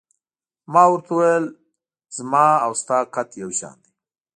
ما 0.73 0.83
ورته 0.91 1.11
وویل: 1.13 1.45
زما 2.15 2.47
او 2.65 2.71
ستا 2.81 2.97
قد 3.13 3.29
یو 3.41 3.49
شان 3.59 3.75
دی. 3.83 3.91